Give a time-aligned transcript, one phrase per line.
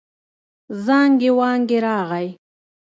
[0.85, 2.27] زانګې وانګې راغی.